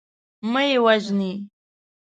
مه 0.51 0.61
یې 0.69 0.77
وژنی. 0.85 1.33